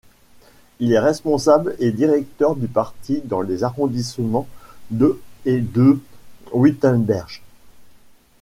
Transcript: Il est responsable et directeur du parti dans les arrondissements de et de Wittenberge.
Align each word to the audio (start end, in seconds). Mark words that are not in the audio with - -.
Il 0.79 0.93
est 0.93 0.99
responsable 0.99 1.75
et 1.77 1.91
directeur 1.91 2.55
du 2.55 2.67
parti 2.67 3.21
dans 3.23 3.41
les 3.41 3.63
arrondissements 3.63 4.47
de 4.89 5.21
et 5.45 5.59
de 5.61 5.99
Wittenberge. 6.53 7.43